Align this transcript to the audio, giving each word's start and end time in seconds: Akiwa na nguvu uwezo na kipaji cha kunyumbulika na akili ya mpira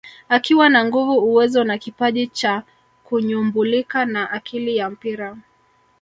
Akiwa 0.29 0.69
na 0.69 0.85
nguvu 0.85 1.13
uwezo 1.19 1.63
na 1.63 1.77
kipaji 1.77 2.27
cha 2.27 2.63
kunyumbulika 3.03 4.05
na 4.05 4.31
akili 4.31 4.77
ya 4.77 4.89
mpira 4.89 5.37